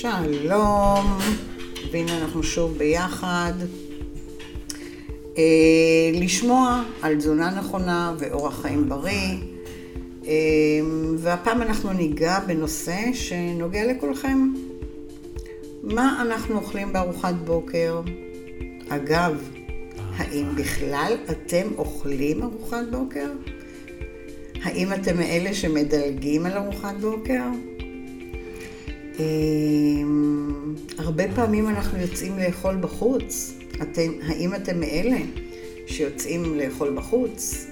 [0.00, 1.18] שלום,
[1.92, 3.52] והנה אנחנו שוב ביחד.
[5.38, 5.42] אה,
[6.12, 9.36] לשמוע על תזונה נכונה ואורח חיים בריא.
[10.26, 10.32] אה,
[11.18, 14.52] והפעם אנחנו ניגע בנושא שנוגע לכולכם.
[15.82, 18.00] מה אנחנו אוכלים בארוחת בוקר?
[18.88, 19.48] אגב,
[20.16, 23.30] האם בכלל אתם אוכלים ארוחת בוקר?
[24.62, 27.44] האם אתם מאלה שמדלגים על ארוחת בוקר?
[29.20, 33.54] אמ, הרבה פעמים אנחנו יוצאים לאכול בחוץ.
[33.82, 35.16] אתם, האם אתם מאלה
[35.86, 37.66] שיוצאים לאכול בחוץ?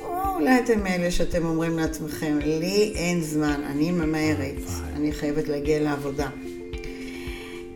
[0.00, 4.62] או אולי אתם מאלה שאתם אומרים לעצמכם, לי אין זמן, אני ממהרת,
[4.96, 6.28] אני חייבת להגיע לעבודה.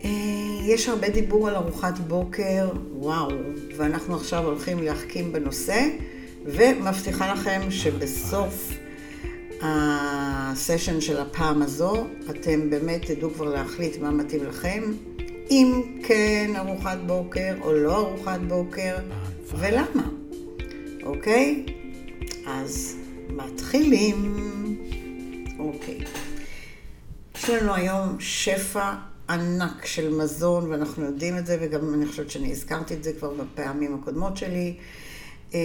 [0.05, 0.11] אה,
[0.67, 3.31] יש הרבה דיבור על ארוחת בוקר, וואו,
[3.77, 5.83] ואנחנו עכשיו הולכים להחכים בנושא,
[6.45, 8.73] ומבטיחה לכם שבסוף
[9.63, 14.83] הסשן של הפעם הזו, אתם באמת תדעו כבר להחליט מה מתאים לכם,
[15.51, 18.97] אם כן ארוחת בוקר או לא ארוחת בוקר,
[19.59, 20.09] ולמה,
[21.03, 21.67] אוקיי?
[22.47, 22.97] אז
[23.31, 24.37] מתחילים.
[25.59, 25.99] אוקיי.
[27.35, 28.95] יש לנו היום שפע
[29.29, 33.31] ענק של מזון, ואנחנו יודעים את זה, וגם אני חושבת שאני הזכרתי את זה כבר
[33.35, 34.77] בפעמים הקודמות שלי.
[35.55, 35.61] אה,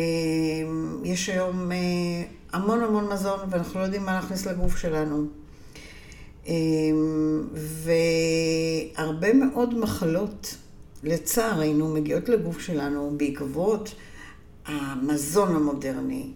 [1.03, 1.77] יש היום אה,
[2.53, 5.25] המון המון מזון, ואנחנו לא יודעים מה להכניס לגוף שלנו.
[6.47, 6.53] אה,
[8.97, 10.57] והרבה מאוד מחלות,
[11.03, 13.95] לצערנו, מגיעות לגוף שלנו בעקבות
[14.65, 16.31] המזון המודרני,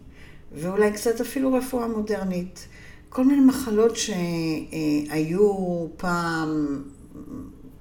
[0.51, 2.67] ואולי קצת אפילו רפואה מודרנית.
[3.09, 5.47] כל מיני מחלות שהיו
[5.97, 6.81] פעם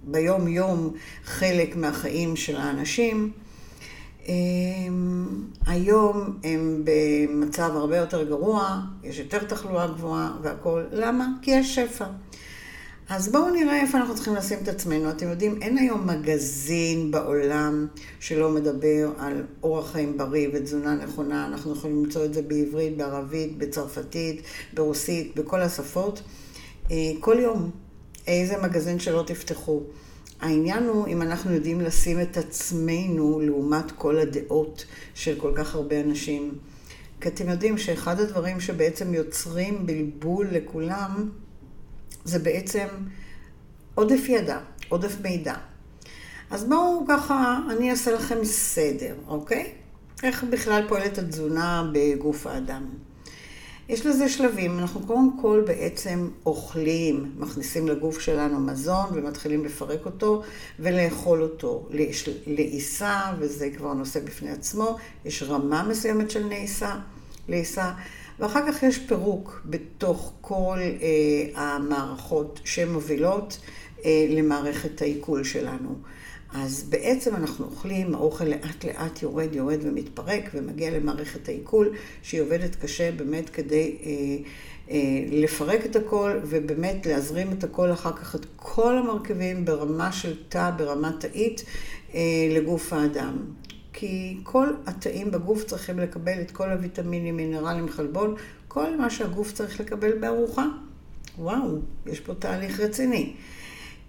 [0.05, 0.93] ביום-יום
[1.25, 3.33] חלק מהחיים של האנשים,
[5.67, 10.87] היום הם במצב הרבה יותר גרוע, יש יותר תחלואה גבוהה והכול.
[10.93, 11.29] למה?
[11.43, 12.07] כי יש שפע.
[13.09, 15.11] אז בואו נראה איפה אנחנו צריכים לשים את עצמנו.
[15.11, 17.87] אתם יודעים, אין היום מגזין בעולם
[18.21, 21.47] שלא מדבר על אורח חיים בריא ותזונה נכונה.
[21.47, 24.43] אנחנו יכולים למצוא את זה בעברית, בערבית, בצרפתית,
[24.75, 26.23] ברוסית, בכל השפות.
[26.91, 27.71] אה, כל יום,
[28.27, 29.83] איזה מגזין שלא תפתחו.
[30.41, 36.01] העניין הוא אם אנחנו יודעים לשים את עצמנו לעומת כל הדעות של כל כך הרבה
[36.01, 36.59] אנשים.
[37.21, 41.31] כי אתם יודעים שאחד הדברים שבעצם יוצרים בלבול לכולם,
[42.25, 42.87] זה בעצם
[43.95, 44.59] עודף ידע,
[44.89, 45.55] עודף מידע.
[46.51, 49.73] אז בואו ככה, אני אעשה לכם סדר, אוקיי?
[50.23, 52.87] איך בכלל פועלת התזונה בגוף האדם.
[53.89, 54.79] יש לזה שלבים.
[54.79, 60.43] אנחנו קודם כל בעצם אוכלים, מכניסים לגוף שלנו מזון ומתחילים לפרק אותו
[60.79, 61.89] ולאכול אותו.
[61.91, 66.97] יש לעיסה, וזה כבר נושא בפני עצמו, יש רמה מסוימת של נעיסה,
[67.49, 67.93] לעיסה,
[68.39, 73.59] ואחר כך יש פירוק בתוך כל אה, המערכות שמובילות
[74.05, 75.95] אה, למערכת העיכול שלנו.
[76.55, 81.91] אז בעצם אנחנו אוכלים, האוכל לאט לאט יורד, יורד ומתפרק ומגיע למערכת העיכול,
[82.23, 84.11] שהיא עובדת קשה באמת כדי אה,
[84.91, 90.37] אה, לפרק את הכל ובאמת להזרים את הכל אחר כך, את כל המרכיבים ברמה של
[90.49, 91.65] תא, ברמה תאית,
[92.15, 92.21] אה,
[92.51, 93.37] לגוף האדם.
[93.93, 98.35] כי כל התאים בגוף צריכים לקבל את כל הוויטמינים, מינרלים, חלבון,
[98.69, 100.67] כל מה שהגוף צריך לקבל בארוחה.
[101.39, 103.35] וואו, יש פה תהליך רציני.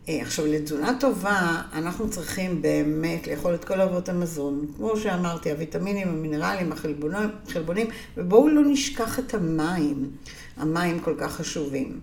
[0.10, 4.68] אה, עכשיו, לתזונה טובה, אנחנו צריכים באמת לאכול את כל אבות המזון.
[4.78, 7.88] כמו שאמרתי, הוויטמינים, המינרלים, החלבונים,
[8.18, 10.12] ובואו לא נשכח את המים.
[10.58, 12.00] המים כל כך חשובים.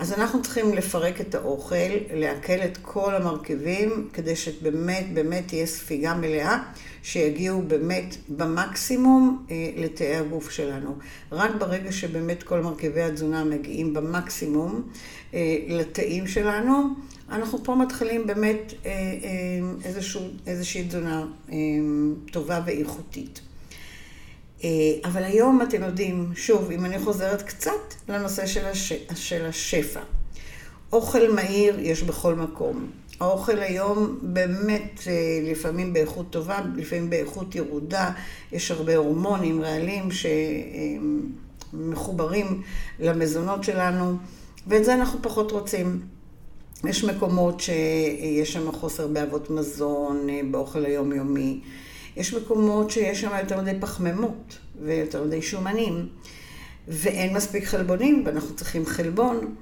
[0.00, 6.14] אז אנחנו צריכים לפרק את האוכל, לעכל את כל המרכיבים, כדי שבאמת, באמת תהיה ספיגה
[6.14, 6.62] מלאה,
[7.02, 10.96] שיגיעו באמת במקסימום אה, לתאי הגוף שלנו.
[11.32, 14.82] רק ברגע שבאמת כל מרכיבי התזונה מגיעים במקסימום
[15.34, 16.82] אה, לתאים שלנו,
[17.30, 18.98] אנחנו פה מתחילים באמת אה, אה,
[19.84, 21.56] איזשהו, איזושהי תזונה אה,
[22.32, 23.40] טובה ואיכותית.
[25.04, 28.92] אבל היום אתם יודעים, שוב, אם אני חוזרת קצת לנושא של, הש...
[29.14, 30.00] של השפע.
[30.92, 32.90] אוכל מהיר יש בכל מקום.
[33.20, 35.00] האוכל היום באמת
[35.50, 38.10] לפעמים באיכות טובה, לפעמים באיכות ירודה,
[38.52, 40.08] יש הרבה הורמונים, רעלים
[41.72, 42.62] שמחוברים
[43.00, 44.16] למזונות שלנו,
[44.66, 46.00] ואת זה אנחנו פחות רוצים.
[46.84, 51.60] יש מקומות שיש שם חוסר באבות מזון, באוכל היומיומי.
[52.16, 56.08] יש מקומות שיש שם יותר מדי פחמימות ויותר מדי שומנים,
[56.88, 59.54] ואין מספיק חלבונים, ואנחנו צריכים חלבון.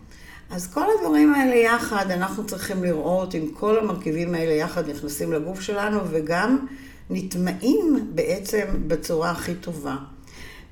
[0.50, 5.60] אז כל הדברים האלה יחד, אנחנו צריכים לראות אם כל המרכיבים האלה יחד נכנסים לגוף
[5.60, 6.66] שלנו, וגם
[7.10, 9.96] נטמעים בעצם בצורה הכי טובה.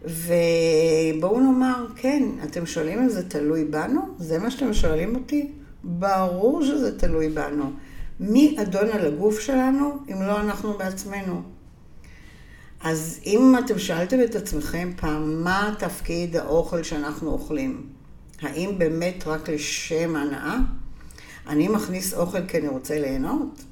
[0.02, 4.00] ובואו נאמר, כן, אתם שואלים אם זה תלוי בנו?
[4.18, 5.52] זה מה שאתם שואלים אותי?
[5.84, 7.72] ברור שזה תלוי בנו.
[8.20, 11.55] מי אדון על הגוף שלנו, אם לא אנחנו בעצמנו?
[12.86, 17.86] אז אם אתם שאלתם את עצמכם פעם, מה תפקיד האוכל שאנחנו אוכלים?
[18.42, 20.56] האם באמת רק לשם הנאה?
[21.48, 23.62] אני מכניס אוכל כי אני רוצה ליהנות?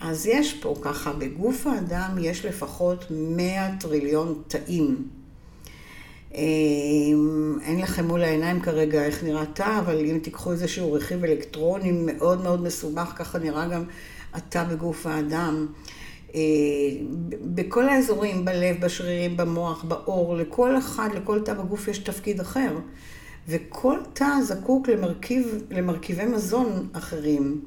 [0.00, 5.08] אז יש פה ככה, בגוף האדם יש לפחות 100 טריליון תאים.
[6.34, 11.92] אמ, אין לכם מול העיניים כרגע איך נראה תא, אבל אם תיקחו איזשהו רכיב אלקטרוני
[11.92, 13.84] מאוד מאוד מסובך, ככה נראה גם
[14.32, 15.66] התא בגוף האדם.
[16.34, 16.40] אה,
[17.54, 22.78] בכל האזורים, בלב, בשרירים, במוח, בעור, לכל אחד, לכל תא בגוף יש תפקיד אחר.
[23.48, 27.60] וכל תא זקוק למרכיב, למרכיבי מזון אחרים,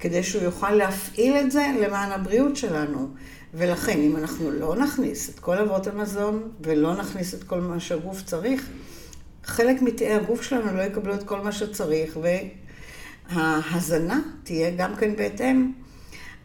[0.00, 3.08] כדי שהוא יוכל להפעיל את זה למען הבריאות שלנו.
[3.54, 8.22] ולכן, אם אנחנו לא נכניס את כל אבות המזון ולא נכניס את כל מה שהגוף
[8.22, 8.68] צריך,
[9.44, 12.18] חלק מתאי הגוף שלנו לא יקבלו את כל מה שצריך,
[13.30, 15.72] וההזנה תהיה גם כן בהתאם.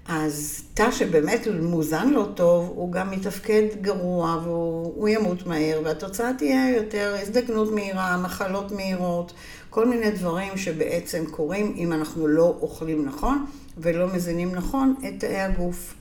[0.08, 6.76] אז תא שבאמת מוזן לא טוב, הוא גם מתפקד גרוע והוא ימות מהר, והתוצאה תהיה
[6.76, 9.34] יותר הזדקנות מהירה, מחלות מהירות,
[9.70, 13.46] כל מיני דברים שבעצם קורים אם אנחנו לא אוכלים נכון
[13.78, 15.94] ולא מזינים נכון את תאי הגוף.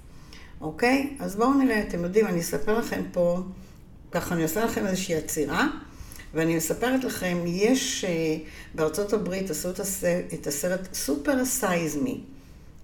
[0.61, 1.17] אוקיי?
[1.19, 3.38] אז בואו נראה, אתם יודעים, אני אספר לכם פה,
[4.12, 5.69] ככה אני עושה לכם איזושהי עצירה,
[6.35, 8.37] ואני מספרת לכם, יש, אה,
[8.75, 9.70] בארצות הברית עשו
[10.35, 12.20] את הסרט סופר סייזמי.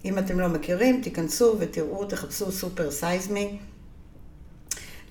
[0.05, 3.57] אם אתם לא מכירים, תיכנסו ותראו, תחפשו סופר סייזמי.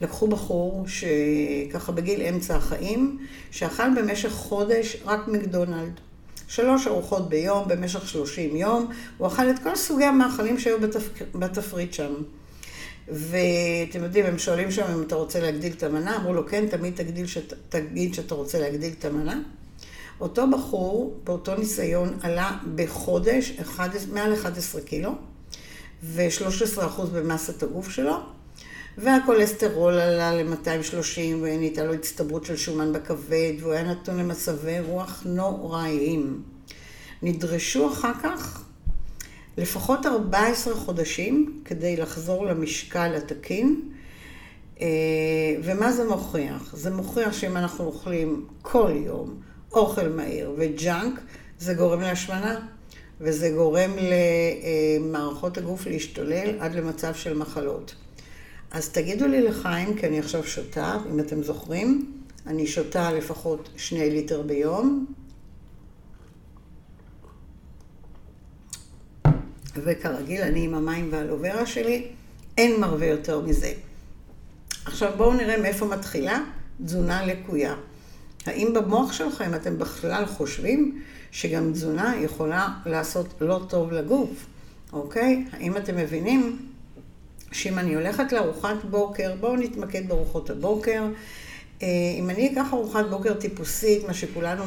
[0.00, 3.19] לקחו בחור שככה בגיל אמצע החיים,
[3.50, 6.00] שאכל במשך חודש רק מקדונלד.
[6.49, 11.09] שלוש ארוחות ביום במשך שלושים יום, הוא אכל את כל סוגי המאכלים שהיו בתפ...
[11.35, 12.15] בתפריט שם.
[13.09, 16.97] ואתם יודעים, הם שואלים שם אם אתה רוצה להגדיל את המנה, אמרו לו, כן, תמיד
[16.97, 19.41] תגדיל שת, תגיד שאתה רוצה להגדיל את המנה.
[20.21, 25.11] אותו בחור, באותו ניסיון, עלה בחודש 11, מעל 11 קילו,
[26.03, 28.17] ו-13% במסת הגוף שלו,
[28.99, 36.43] והכולסטרול עלה ל-230, ונהייתה לו הצטברות של שומן בכבד, והוא היה נתון למצבי רוח נוראיים.
[37.23, 38.65] נדרשו אחר כך
[39.57, 43.81] לפחות 14 חודשים כדי לחזור למשקל התקין.
[44.81, 44.87] אה,
[45.63, 46.77] ומה זה מוכיח?
[46.77, 49.41] זה מוכיח שאם אנחנו אוכלים כל יום
[49.73, 51.21] אוכל מהיר וג'אנק,
[51.59, 52.61] זה גורם להשמנה,
[53.21, 53.91] וזה גורם
[55.01, 57.95] למערכות הגוף להשתולל עד למצב של מחלות.
[58.71, 62.13] אז תגידו לי לחיים, כי אני עכשיו שותה, אם אתם זוכרים,
[62.47, 65.07] אני שותה לפחות שני ליטר ביום,
[69.85, 72.07] וכרגיל, אני עם המים והלוברה שלי,
[72.59, 73.73] אין מרווה יותר מזה.
[74.85, 76.41] עכשיו בואו נראה מאיפה מתחילה
[76.85, 77.75] תזונה לקויה.
[78.48, 84.46] האם במוח שלכם אתם בכלל חושבים שגם תזונה יכולה לעשות לא טוב לגוף,
[84.93, 85.44] אוקיי?
[85.52, 86.58] האם אתם מבינים
[87.52, 91.04] שאם אני הולכת לארוחת בוקר, בואו נתמקד בארוחות הבוקר.
[91.82, 91.88] אה,
[92.19, 94.64] אם אני אקח ארוחת בוקר טיפוסית, מה שכולנו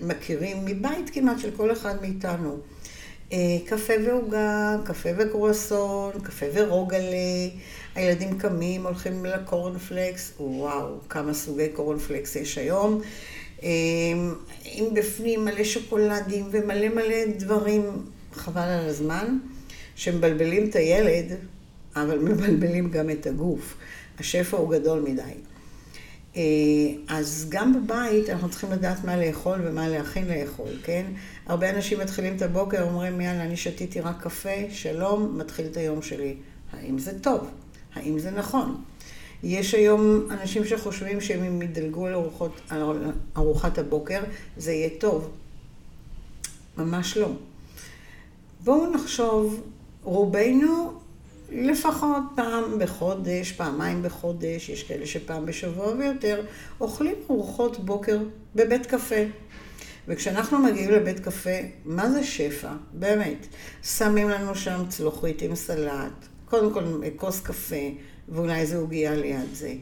[0.00, 2.58] מכירים מבית כמעט של כל אחד מאיתנו,
[3.32, 7.48] אה, קפה ועוגה, קפה וקרואסון, קפה ורוגלה,
[7.96, 13.00] הילדים קמים, הולכים לקורנפלקס, וואו, כמה סוגי קורנפלקס יש היום.
[13.62, 13.68] אה,
[14.64, 17.82] עם בפנים מלא שוקולדים ומלא מלא דברים,
[18.32, 19.38] חבל על הזמן,
[19.94, 21.36] שמבלבלים את הילד,
[21.96, 23.74] אבל מבלבלים גם את הגוף.
[24.18, 25.22] השפע הוא גדול מדי.
[26.36, 26.42] אה,
[27.08, 31.06] אז גם בבית אנחנו צריכים לדעת מה לאכול ומה להכין לאכול, כן?
[31.46, 36.02] הרבה אנשים מתחילים את הבוקר, אומרים, יאללה, אני שתיתי רק קפה, שלום, מתחיל את היום
[36.02, 36.36] שלי.
[36.72, 37.50] האם זה טוב?
[37.96, 38.82] האם זה נכון?
[39.42, 42.14] יש היום אנשים שחושבים שאם הם ידלגו על,
[43.36, 44.22] ארוחת הבוקר,
[44.56, 45.30] זה יהיה טוב.
[46.76, 47.28] ממש לא.
[48.64, 49.62] בואו נחשוב,
[50.02, 50.92] רובנו
[51.52, 56.42] לפחות פעם בחודש, פעמיים בחודש, יש כאלה שפעם בשבוע ויותר,
[56.80, 58.18] אוכלים ארוחות בוקר
[58.54, 59.24] בבית קפה.
[60.08, 62.72] וכשאנחנו מגיעים לבית קפה, מה זה שפע?
[62.92, 63.46] באמת.
[63.82, 66.84] שמים לנו שם צלוחית עם סלט, קודם כל
[67.16, 67.90] כוס קפה,
[68.28, 69.74] ואולי איזה עוגייה ליד זה.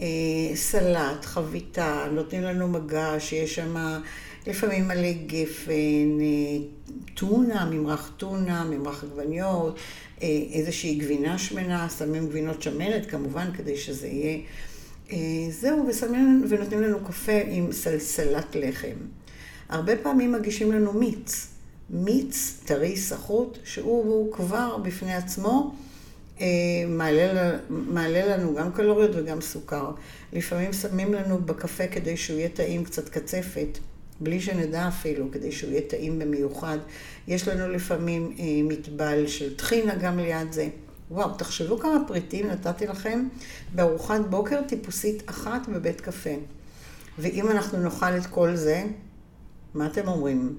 [0.00, 0.06] אה,
[0.54, 4.00] סלט, חביתה, נותנים לנו מגש, יש שם
[4.46, 6.66] לפעמים מלא גפן, אה,
[7.14, 9.78] טונה, ממרח טונה, ממרח עגבניות,
[10.22, 14.38] אה, איזושהי גבינה שמנה, שמים גבינות שמנת כמובן כדי שזה יהיה...
[15.50, 18.96] זהו, ושמים, ונותנים לנו קפה עם סלסלת לחם.
[19.68, 21.48] הרבה פעמים מגישים לנו מיץ.
[21.90, 25.87] מיץ טרי סחוט, שהוא כבר בפני עצמו אה,
[26.88, 29.90] מעלה, מעלה לנו גם קלוריות וגם סוכר.
[30.32, 33.78] לפעמים שמים לנו בקפה כדי שהוא יהיה טעים קצת קצפת,
[34.20, 36.78] בלי שנדע אפילו, כדי שהוא יהיה טעים במיוחד.
[37.28, 40.68] יש לנו לפעמים אה, מטבל של טחינה גם ליד זה.
[41.10, 43.28] וואו, תחשבו כמה פריטים נתתי לכם
[43.74, 46.34] בארוחת בוקר טיפוסית אחת בבית קפה.
[47.18, 48.84] ואם אנחנו נאכל את כל זה,
[49.74, 50.58] מה אתם אומרים?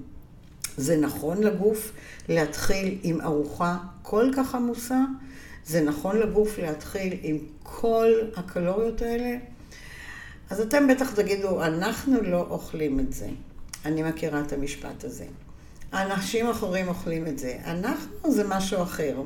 [0.76, 1.92] זה נכון לגוף
[2.28, 4.98] להתחיל עם ארוחה כל כך עמוסה?
[5.66, 9.36] זה נכון לגוף להתחיל עם כל הקלוריות האלה?
[10.50, 13.28] אז אתם בטח תגידו, אנחנו לא אוכלים את זה.
[13.84, 15.24] אני מכירה את המשפט הזה.
[15.92, 17.56] אנשים אחרים אוכלים את זה.
[17.64, 19.22] אנחנו זה משהו אחר.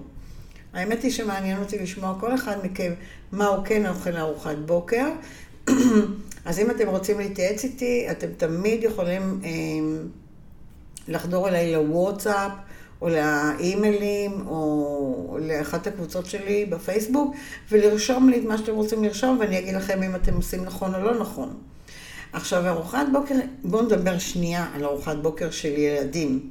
[0.72, 2.92] האמת היא שמעניין אותי לשמוע כל אחד מכם
[3.32, 5.06] מה הוא כן אוכל לארוחת בוקר.
[6.44, 9.50] אז אם אתם רוצים להתייעץ איתי, אתם תמיד יכולים אה,
[11.08, 12.52] לחדור אליי לוואטסאפ,
[13.04, 17.34] או לאימיילים, או לאחת הקבוצות שלי בפייסבוק,
[17.70, 21.00] ולרשום לי את מה שאתם רוצים לרשום, ואני אגיד לכם אם אתם עושים נכון או
[21.00, 21.54] לא נכון.
[22.32, 23.34] עכשיו, ארוחת בוקר,
[23.64, 26.50] בואו נדבר שנייה על ארוחת בוקר של ילדים.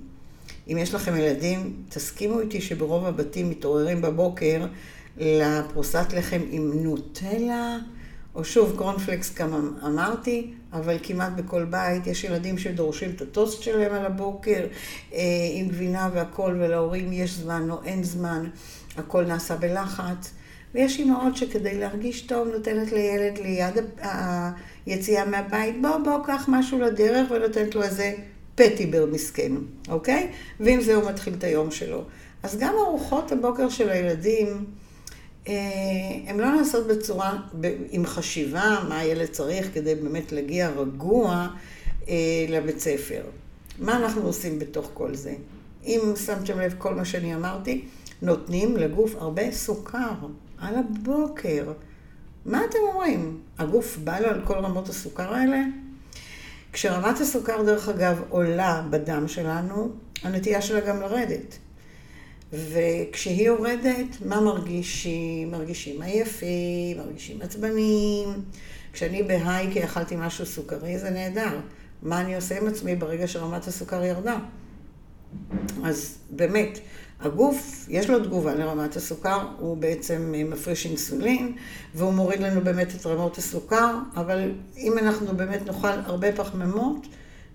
[0.67, 4.65] אם יש לכם ילדים, תסכימו איתי שברוב הבתים מתעוררים בבוקר
[5.17, 7.77] לפרוסת לחם עם נוטלה,
[8.35, 13.93] או שוב, קורנפלקס כמה אמרתי, אבל כמעט בכל בית יש ילדים שדורשים את הטוסט שלהם
[13.93, 14.65] על הבוקר,
[15.13, 15.19] אה,
[15.53, 18.49] עם גבינה והכול, ולהורים יש זמן או אין זמן,
[18.97, 20.33] הכל נעשה בלחץ.
[20.75, 23.73] ויש אימהות שכדי להרגיש טוב נותנת לילד ליד
[24.85, 28.13] היציאה מהבית, בוא, בוא, קח משהו לדרך, ונותנת לו איזה
[28.55, 29.51] פטיבר מסכן,
[29.89, 30.31] אוקיי?
[30.59, 32.03] ועם זה הוא מתחיל את היום שלו.
[32.43, 34.65] אז גם ארוחות הבוקר של הילדים,
[36.27, 37.37] הן לא נעשות בצורה,
[37.89, 41.47] עם חשיבה מה הילד צריך כדי באמת להגיע רגוע
[42.09, 42.15] אה,
[42.49, 43.21] לבית ספר.
[43.79, 45.33] מה אנחנו עושים בתוך כל זה?
[45.85, 47.85] אם שמתם לב כל מה שאני אמרתי,
[48.21, 50.13] נותנים לגוף הרבה סוכר
[50.57, 51.73] על הבוקר.
[52.45, 53.39] מה אתם אומרים?
[53.57, 55.61] הגוף בא לו על כל רמות הסוכר האלה?
[56.73, 59.91] כשרמת הסוכר, דרך אגב, עולה בדם שלנו,
[60.23, 61.57] הנטייה שלה גם לרדת.
[62.53, 65.51] וכשהיא יורדת, מה מרגישים?
[65.51, 68.29] מרגישים עייפים, מרגישים עצבנים.
[68.93, 71.59] כשאני בהיי כי אכלתי משהו סוכרי, זה נהדר.
[72.01, 74.37] מה אני עושה עם עצמי ברגע שרמת הסוכר ירדה?
[75.83, 76.79] אז באמת,
[77.19, 81.55] הגוף, יש לו תגובה לרמת הסוכר, הוא בעצם מפריש אינסולין,
[81.95, 87.07] והוא מוריד לנו באמת את רמות הסוכר, אבל אם אנחנו באמת נאכל הרבה פחמימות,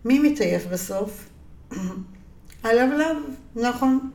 [0.05, 1.29] מי מתעייף בסוף?
[2.65, 3.17] הלבלב,
[3.57, 4.11] נכון.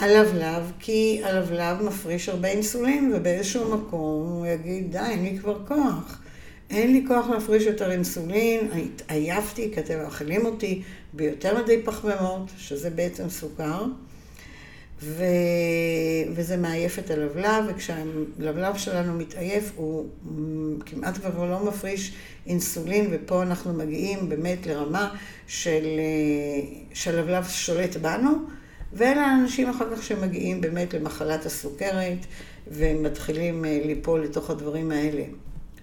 [0.00, 6.22] הלבלב, כי הלבלב מפריש הרבה אינסולין, ובאיזשהו מקום הוא יגיד, די, אין לי כבר כוח.
[6.70, 8.68] אין לי כוח להפריש יותר אינסולין,
[9.08, 13.84] עייפתי כי אתם מאכילים אותי ביותר מדי פחמימות, שזה בעצם סוכר.
[15.02, 15.24] ו...
[16.34, 20.06] וזה מעייף את הלבלב, וכשהלבלב שלנו מתעייף הוא
[20.86, 22.12] כמעט כבר לא מפריש
[22.46, 25.14] אינסולין, ופה אנחנו מגיעים באמת לרמה
[25.46, 25.86] של...
[26.94, 28.30] שהלבלב שולט בנו,
[28.92, 32.18] ואלה האנשים אחר כך שמגיעים באמת למחלת הסוכרת,
[32.68, 35.22] ומתחילים אה, ליפול לתוך הדברים האלה.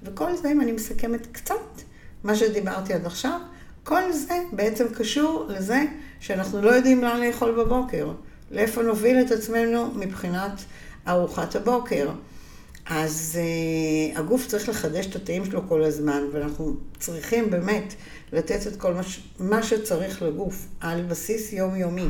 [0.04, 1.56] וכל זה, אם אני מסכמת קצת
[2.24, 3.40] מה שדיברתי עד עכשיו,
[3.84, 5.84] כל זה בעצם קשור לזה
[6.20, 8.12] שאנחנו לא יודעים לאן לאכול בבוקר.
[8.52, 10.62] לאיפה נוביל את עצמנו מבחינת
[11.08, 12.10] ארוחת הבוקר.
[12.90, 13.40] אז
[14.16, 17.94] uh, הגוף צריך לחדש את התאים שלו כל הזמן, ואנחנו צריכים באמת
[18.34, 19.20] לתת את כל מה, ש...
[19.40, 22.08] מה שצריך לגוף על בסיס יומיומי.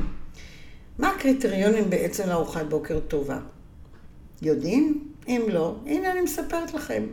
[1.00, 3.40] מה הקריטריונים בעצם לארוחת בוקר טובה?
[4.42, 5.08] יודעים?
[5.28, 7.04] אם לא, הנה אני מספרת לכם.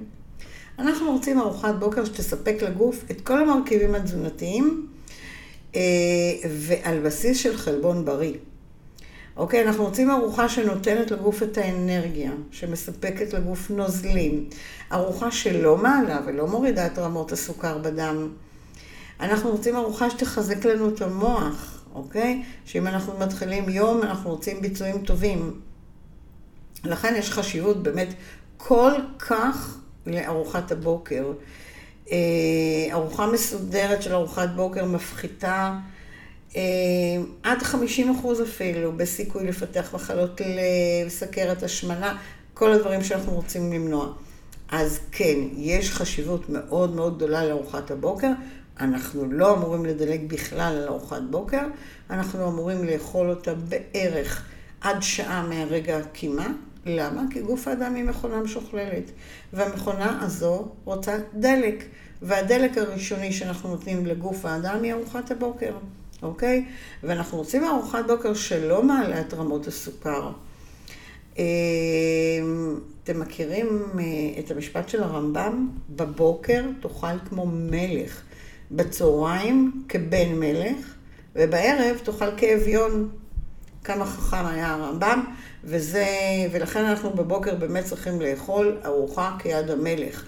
[0.78, 4.86] אנחנו רוצים ארוחת בוקר שתספק לגוף את כל המרכיבים התזונתיים
[5.72, 5.76] uh,
[6.50, 8.34] ועל בסיס של חלבון בריא.
[9.36, 14.48] אוקיי, אנחנו רוצים ארוחה שנותנת לגוף את האנרגיה, שמספקת לגוף נוזלים.
[14.92, 18.28] ארוחה שלא מעלה ולא מורידה את רמות הסוכר בדם.
[19.20, 22.42] אנחנו רוצים ארוחה שתחזק לנו את המוח, אוקיי?
[22.64, 25.60] שאם אנחנו מתחילים יום, אנחנו רוצים ביצועים טובים.
[26.84, 28.08] לכן יש חשיבות באמת
[28.56, 31.32] כל כך לארוחת הבוקר.
[32.12, 32.16] אה,
[32.92, 35.78] ארוחה מסודרת של ארוחת בוקר מפחיתה
[36.56, 36.62] אה,
[37.42, 42.18] עד 50 אחוז אפילו בסיכוי לפתח מחלות לב, סכרת, השמנה,
[42.54, 44.12] כל הדברים שאנחנו רוצים למנוע.
[44.70, 48.30] אז כן, יש חשיבות מאוד מאוד גדולה לארוחת הבוקר.
[48.80, 51.62] אנחנו לא אמורים לדלג בכלל על ארוחת בוקר,
[52.10, 54.44] אנחנו אמורים לאכול אותה בערך
[54.80, 56.46] עד שעה מהרגע הקימה.
[56.86, 57.22] למה?
[57.30, 59.10] כי גוף האדם היא מכונה משוכללת,
[59.52, 61.84] והמכונה הזו רוצה דלק,
[62.22, 65.72] והדלק הראשוני שאנחנו נותנים לגוף האדם היא ארוחת הבוקר.
[66.22, 66.64] אוקיי?
[67.02, 70.30] ואנחנו רוצים ארוחת בוקר שלא מעלה את רמות הסוכר.
[71.38, 71.42] אמ,
[73.04, 74.02] אתם מכירים אה,
[74.38, 75.68] את המשפט של הרמב"ם?
[75.90, 78.22] בבוקר תאכל כמו מלך.
[78.70, 80.94] בצהריים כבן מלך,
[81.36, 83.08] ובערב תאכל כאביון.
[83.84, 85.24] כמה חכם היה הרמב"ם,
[85.64, 86.06] וזה,
[86.52, 90.24] ולכן אנחנו בבוקר באמת צריכים לאכול ארוחה כיד המלך.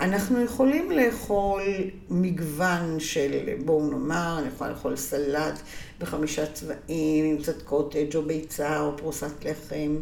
[0.00, 1.62] אנחנו יכולים לאכול
[2.10, 5.60] מגוון של, בואו נאמר, אני יכולה לאכול סלט
[5.98, 9.96] בחמישה צבעים עם קצת קוטג' או ביצה או פרוסת לחם.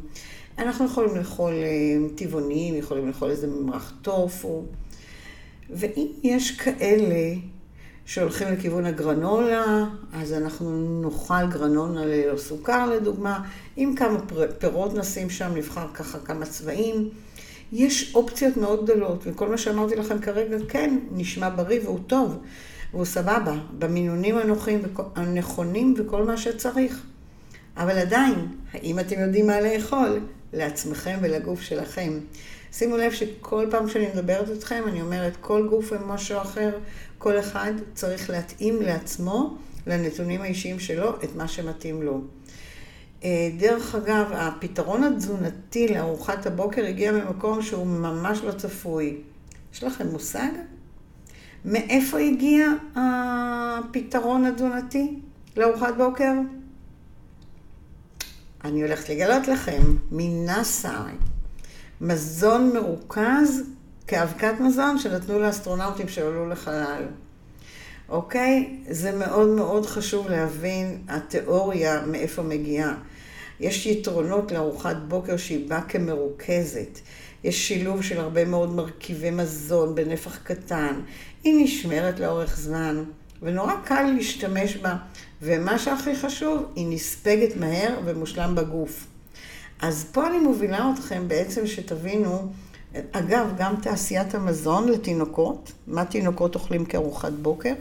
[0.58, 4.64] אנחנו יכולים לאכול אה, טבעונים, יכולים לאכול איזה ממרח טופו.
[5.70, 7.34] ואם יש כאלה
[8.08, 10.70] שהולכים לכיוון הגרנולה, אז אנחנו
[11.02, 13.40] נאכל גרנולה ללא סוכר לדוגמה,
[13.76, 14.18] עם כמה
[14.58, 17.08] פירות נשים שם, נבחר ככה כמה צבעים.
[17.72, 22.38] יש אופציות מאוד גדולות, וכל מה שאמרתי לכם כרגע, כן, נשמע בריא והוא טוב,
[22.92, 24.82] והוא סבבה, במינונים הנוחים,
[25.14, 27.02] הנכונים וכל מה שצריך.
[27.76, 28.34] אבל עדיין,
[28.72, 30.20] האם אתם יודעים מה לאכול?
[30.52, 32.12] לעצמכם ולגוף שלכם.
[32.72, 36.70] שימו לב שכל פעם שאני מדברת אתכם, אני אומרת, כל גוף ומשהו אחר,
[37.18, 39.56] כל אחד צריך להתאים לעצמו,
[39.86, 42.20] לנתונים האישיים שלו, את מה שמתאים לו.
[43.24, 49.16] אה, דרך אגב, הפתרון התזונתי לארוחת הבוקר הגיע ממקום שהוא ממש לא צפוי.
[49.74, 50.50] יש לכם מושג?
[51.64, 55.14] מאיפה הגיע הפתרון התזונתי
[55.56, 56.32] לארוחת בוקר?
[58.64, 61.00] אני הולכת לגלות לכם, מנאסא,
[62.00, 63.62] מזון מרוכז
[64.06, 67.02] כאבקת מזון שנתנו לאסטרונאוטים שעלו לחלל.
[68.08, 68.76] אוקיי?
[68.90, 72.94] זה מאוד מאוד חשוב להבין התיאוריה מאיפה מגיעה.
[73.60, 76.98] יש יתרונות לארוחת בוקר שהיא באה כמרוכזת.
[77.44, 81.00] יש שילוב של הרבה מאוד מרכיבי מזון בנפח קטן.
[81.44, 83.04] היא נשמרת לאורך זמן,
[83.42, 84.96] ונורא קל להשתמש בה.
[85.42, 89.06] ומה שהכי חשוב, היא נספגת מהר ומושלם בגוף.
[89.82, 92.52] אז פה אני מובילה אתכם בעצם שתבינו,
[93.12, 97.74] אגב, גם תעשיית המזון לתינוקות, מה תינוקות אוכלים כארוחת בוקר?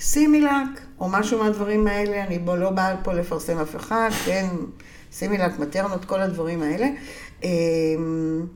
[0.00, 4.46] סימילק, או משהו מהדברים האלה, אני בו לא באה פה לפרסם אף אחד, כן,
[5.12, 6.86] סימילק, מטרנות, כל הדברים האלה.
[7.42, 8.46] אמ,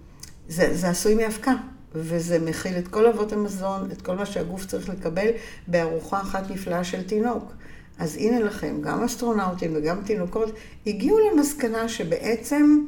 [0.49, 1.55] זה, זה עשוי מאבקה,
[1.95, 5.29] וזה מכיל את כל אבות המזון, את כל מה שהגוף צריך לקבל
[5.67, 7.53] בארוחה אחת נפלאה של תינוק.
[7.99, 10.53] אז הנה לכם, גם אסטרונאוטים וגם תינוקות
[10.87, 12.85] הגיעו למסקנה שבעצם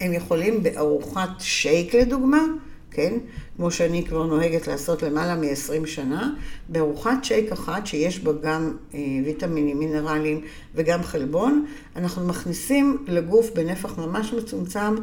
[0.00, 2.44] הם יכולים בארוחת שייק לדוגמה,
[2.90, 3.18] כן?
[3.56, 6.34] כמו שאני כבר נוהגת לעשות למעלה מ-20 שנה,
[6.68, 10.40] בארוחת שייק אחת שיש בה גם אה, ויטמינים, מינרלים
[10.74, 14.94] וגם חלבון, אנחנו מכניסים לגוף בנפח ממש מצומצם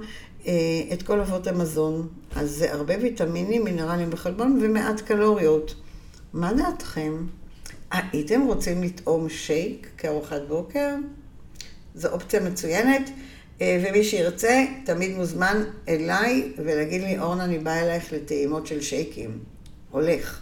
[0.47, 0.53] אה,
[0.93, 2.07] את כל אבות המזון.
[2.35, 5.75] אז זה הרבה ויטמינים, מינרלים וחלבון ומעט קלוריות.
[6.33, 7.13] מה דעתכם?
[7.91, 10.95] הייתם רוצים לטעום שייק כארוחת בוקר?
[11.95, 13.09] זו אופציה מצוינת.
[13.61, 19.39] אה, ומי שירצה, תמיד מוזמן אליי ולהגיד לי, אורנה, אני באה אלייך לטעימות של שייקים.
[19.91, 20.41] הולך.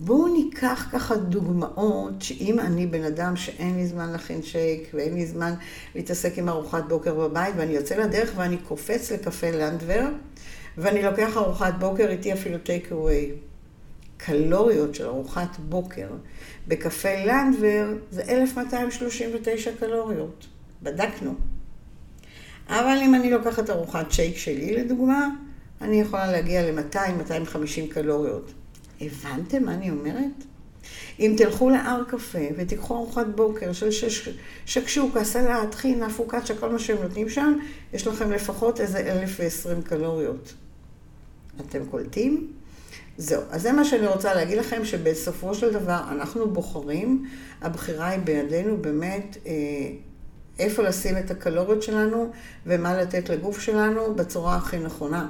[0.00, 5.26] בואו ניקח ככה דוגמאות, שאם אני בן אדם שאין לי זמן להכין שייק ואין לי
[5.26, 5.54] זמן
[5.94, 10.04] להתעסק עם ארוחת בוקר בבית, ואני יוצא לדרך ואני קופץ לקפה לנדבר,
[10.78, 13.32] ואני לוקח ארוחת בוקר איתי אפילו טייק אווי.
[14.18, 16.08] קלוריות של ארוחת בוקר
[16.68, 20.46] בקפה לנדבר זה 1239 קלוריות.
[20.82, 21.34] בדקנו.
[22.68, 25.28] אבל אם אני לוקחת ארוחת שייק שלי לדוגמה,
[25.80, 28.52] אני יכולה להגיע ל-200-250 קלוריות.
[29.00, 30.44] הבנתם מה אני אומרת?
[31.20, 34.28] אם תלכו להר קפה ותיקחו ארוחת בוקר של שש,
[34.66, 37.58] שקשוקה, סלט, חינה, פוקצ'ה, כל מה שהם נותנים שם,
[37.92, 40.54] יש לכם לפחות איזה 1,020 קלוריות.
[41.60, 42.52] אתם קולטים?
[43.18, 43.42] זהו.
[43.50, 47.28] אז זה מה שאני רוצה להגיד לכם, שבסופו של דבר אנחנו בוחרים,
[47.62, 49.52] הבחירה היא בידינו באמת אה,
[50.58, 52.30] איפה לשים את הקלוריות שלנו
[52.66, 55.28] ומה לתת לגוף שלנו בצורה הכי נכונה.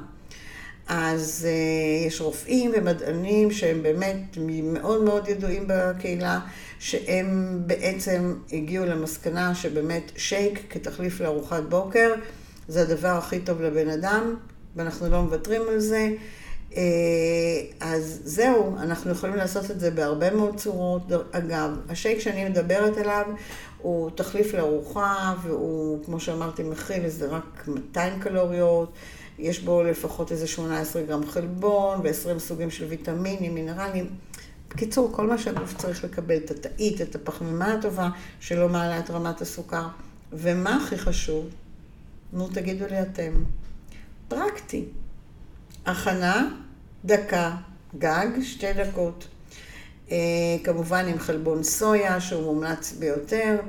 [0.88, 6.40] אז uh, יש רופאים ומדענים שהם באמת מאוד מאוד ידועים בקהילה,
[6.79, 12.14] שהם בעצם הגיעו למסקנה שבאמת שייק כתחליף לארוחת בוקר
[12.68, 14.35] זה הדבר הכי טוב לבן אדם,
[14.77, 16.09] ואנחנו לא מוותרים על זה.
[16.70, 16.76] Uh,
[17.81, 21.02] אז זהו, אנחנו יכולים לעשות את זה בהרבה מאוד צורות.
[21.31, 23.26] אגב, השייק שאני מדברת עליו
[23.78, 28.92] הוא תחליף לארוחה, והוא, כמו שאמרתי, מכיל איזה רק 200 קלוריות.
[29.38, 34.11] יש בו לפחות איזה 18 גרם חלבון ו-20 סוגים של ויטמינים, מינרלים.
[34.70, 38.09] בקיצור, כל מה שהגוף צריך לקבל, את התאית, את הפחמימה הטובה,
[38.40, 39.87] שלא מעלה את רמת הסוכר.
[40.33, 41.46] ומה הכי חשוב?
[42.33, 43.33] נו, תגידו לי אתם.
[44.28, 44.85] פרקטי.
[45.88, 46.48] הכנה,
[47.05, 47.57] דקה,
[47.98, 49.29] גג, שתי דקות.
[50.11, 50.16] אה,
[50.64, 53.61] כמובן עם חלבון סויה, שהוא מומלץ ביותר,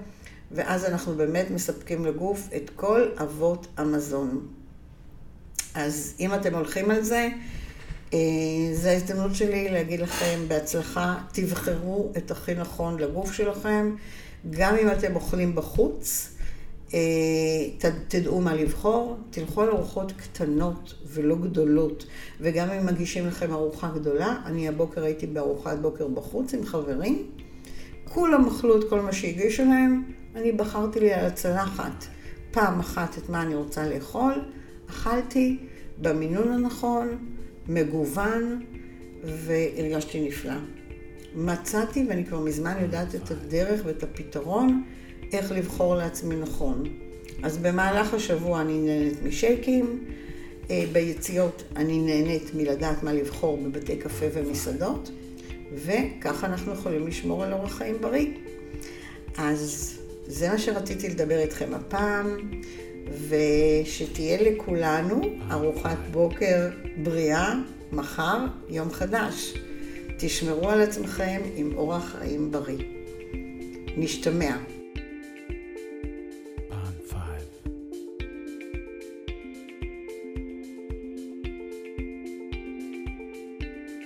[0.51, 4.47] ואז אנחנו באמת מספקים לגוף את כל אבות המזון.
[5.75, 7.29] אז אם אתם הולכים על זה,
[8.73, 13.95] זו ההזדמנות שלי להגיד לכם בהצלחה, תבחרו את הכי נכון לגוף שלכם,
[14.49, 16.35] גם אם אתם אוכלים בחוץ.
[16.93, 22.05] אה, תדעו מה לבחור, תלכו על ארוחות קטנות ולא גדולות,
[22.41, 27.27] וגם אם מגישים לכם ארוחה גדולה, אני הבוקר הייתי בארוחת בוקר בחוץ עם חברים,
[28.03, 30.03] כולם אכלו את כל מה שהגישו להם,
[30.35, 32.05] אני בחרתי לי על הצלחת
[32.51, 34.33] פעם אחת את מה אני רוצה לאכול,
[34.89, 35.57] אכלתי
[36.01, 37.17] במינון הנכון,
[37.67, 38.65] מגוון,
[39.23, 40.53] והרגשתי נפלא.
[41.35, 44.83] מצאתי, ואני כבר מזמן יודעת את הדרך ואת הפתרון,
[45.33, 46.83] איך לבחור לעצמי נכון.
[47.43, 50.03] אז במהלך השבוע אני נהנית משייקים,
[50.69, 55.11] אה, ביציאות אני נהנית מלדעת מה לבחור בבתי קפה ומסעדות,
[55.75, 58.27] וככה אנחנו יכולים לשמור על אורח חיים בריא.
[59.37, 59.93] אז
[60.27, 62.37] זה מה שרציתי לדבר איתכם הפעם,
[63.29, 66.69] ושתהיה לכולנו ארוחת בוקר
[67.03, 67.53] בריאה,
[67.91, 69.53] מחר יום חדש.
[70.17, 72.83] תשמרו על עצמכם עם אורח חיים בריא.
[73.97, 74.57] נשתמע.